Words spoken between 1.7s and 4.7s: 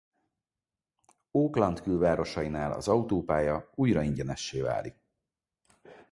külvárosainál az autópálya újra ingyenessé